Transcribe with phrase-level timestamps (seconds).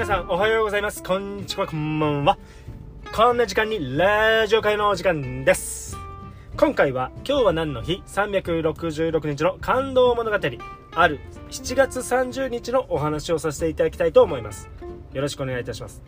[0.00, 1.02] 皆さんおはようございます。
[1.02, 2.38] こんにちはこんばんは。
[3.14, 5.94] こんな時間にラジオ会のお時間です。
[6.56, 10.38] 今回は今日は何の日？366日の感動物語。
[10.94, 14.70] ある7月30日のお話をさせていただきたいと思います。
[15.12, 16.02] よろしくお願いいたします。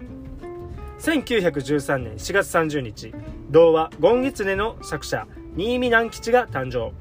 [1.00, 3.12] 1913年4月30日
[3.50, 6.94] 童話「ゴンギツネ」の作者新見南吉が誕生。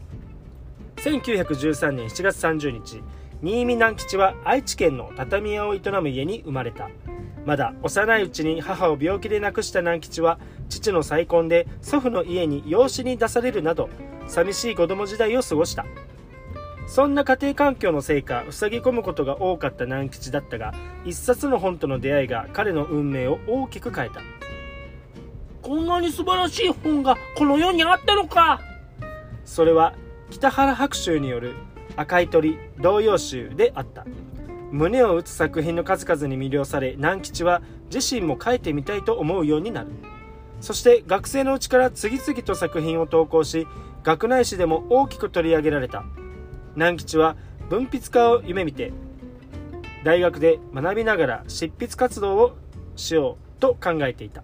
[1.01, 3.01] 1913年7月30日
[3.43, 6.89] 新見南吉は愛知県の畳屋を営む家に生まれた。
[7.43, 13.89] まだ幼いうちに母を病気で亡くした南吉は父の再婚で祖父の家に養子に出されるなど
[14.27, 15.85] 寂しい子供時代を過ごした。
[16.85, 24.21] そんな家庭環境のせいか塞ぎ込むことが多かった南吉だったが一冊の本との出会いが彼の運命を大きく変えた。
[25.63, 28.61] こんなに素晴らしい本がこの世にあったのか。
[29.45, 29.95] それは
[30.29, 31.55] 北原白秋による
[31.95, 34.05] 赤い鳥童謡集であった。
[34.71, 37.61] 胸を打つ作品の数々に魅了され南吉は
[37.93, 39.89] 自身も書いてみたいと思うようになる。
[40.61, 43.67] そして学生のうちから次々と作品を投稿し
[44.03, 46.03] 学内誌でも大きく取り上げられた。
[46.75, 47.35] 南吉は
[47.69, 48.93] 文筆家を夢見て
[50.03, 52.55] 大学で学びながら執筆活動を
[52.95, 54.43] しようと考えていた。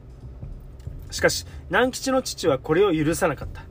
[1.10, 3.67] しかし南吉の父はこれを許さなかった。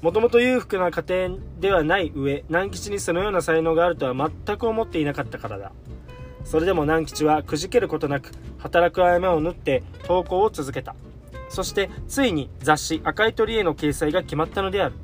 [0.00, 5.72] もともと裕福な家庭ではない上南吉にそのような才能があるとは全く思っていなかったからだ。
[6.44, 10.94] それでも南吉はくじけることなく働く合間を縫って投稿を続けた。
[11.48, 14.94] そしてついに雑誌「赤い鳥」への掲載が決まったのである。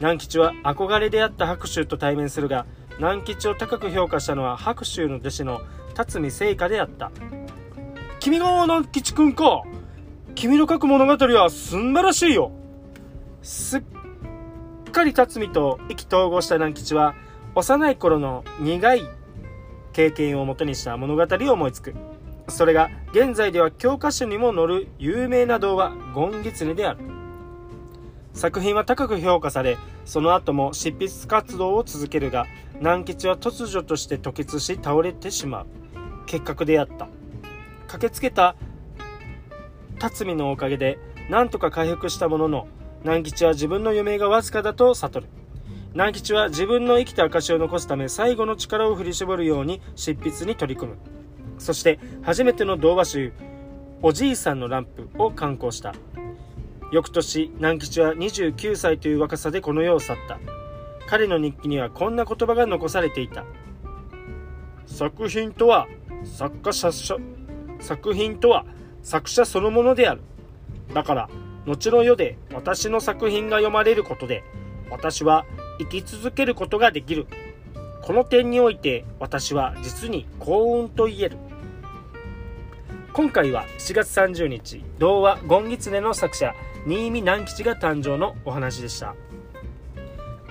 [0.00, 2.66] 南吉は憧れであった白秋と対面するが
[2.98, 5.62] 南吉を高く評価したのは白秋の弟子の
[5.94, 7.12] 辰巳聖華であった。
[8.18, 9.62] 君が南吉くんか。
[10.34, 12.50] 君の書く物語はすんばらしいよ。
[13.40, 13.82] すっ
[14.96, 17.14] かり辰巳と意気投合した南吉は
[17.54, 19.02] 幼い頃の苦い
[19.92, 21.94] 経験をもとにした物語を思いつく。
[22.48, 27.00] それが現在では教科書にも載る有名な童話「ゴンギツネ」である。
[28.32, 29.76] 作品は高く評価され
[30.06, 35.66] その後も執筆活動を続けるが南吉は突如として吐血し倒れてしまう。
[36.24, 37.06] 結核であった。
[37.86, 38.56] 駆けつけた
[39.98, 40.98] 辰巳のおかげで
[41.28, 42.68] 何とか回復したものの
[43.02, 45.26] 南吉は自分の余命がわずかだと悟る。
[45.92, 50.98] 南吉は自分の生きた証を残すため最後の力を振り絞るように執筆に取り組む。
[51.58, 53.32] そして初めての童話集
[54.02, 55.94] 「おじいさんのランプ」を刊行した。
[56.92, 60.38] 翌年南吉は29歳という若さでこの世を去った。
[61.06, 63.44] 彼の日記にはこんな言葉が残されていた。
[64.86, 65.88] 作品とは
[66.24, 66.90] 作家者
[67.80, 68.66] 作品とは
[69.02, 70.20] 作者そのものである。
[70.92, 71.30] だから
[71.66, 74.44] 後の世で私の作品が読まれることで
[74.88, 75.44] 私は
[75.78, 77.26] 生き続けることができる。
[78.02, 81.36] この点において私は実に幸運と言える。
[83.12, 86.54] 今回は7月30日童話「ゴンギツネ」の作者
[86.86, 89.16] 新見南吉が誕生のお話でした。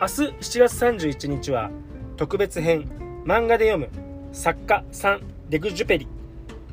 [0.02, 1.72] 明日7月31日は
[2.18, 2.90] 特別編
[3.24, 3.90] 漫画で読む
[4.34, 6.08] 作家サン・デグジュペリ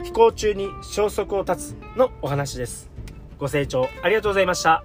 [0.03, 2.92] 飛行中に消息を絶つのお話です。
[3.39, 4.85] ご清聴ありがとうございました。